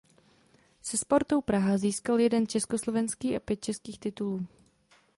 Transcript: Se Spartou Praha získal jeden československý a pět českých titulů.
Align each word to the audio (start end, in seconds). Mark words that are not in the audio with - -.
Se 0.81 0.97
Spartou 0.97 1.41
Praha 1.41 1.77
získal 1.77 2.19
jeden 2.19 2.47
československý 2.47 3.35
a 3.35 3.39
pět 3.39 3.63
českých 3.65 3.99
titulů. 3.99 4.47